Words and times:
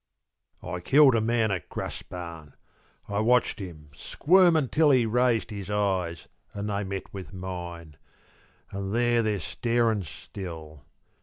I 0.63 0.79
killed 0.79 1.13
a 1.13 1.21
man 1.21 1.51
at 1.51 1.69
Graspan; 1.69 2.53
I 3.07 3.19
watched 3.19 3.59
him 3.59 3.91
squirmin' 3.95 4.69
till 4.69 4.89
He 4.89 5.05
raised 5.05 5.51
his 5.51 5.69
eyes, 5.69 6.27
an' 6.55 6.65
they 6.65 6.83
met 6.83 7.13
with 7.13 7.33
mine; 7.33 7.97
An' 8.71 8.93
there 8.93 9.21
they're 9.21 9.39
starin' 9.39 10.01
still. 10.01 10.85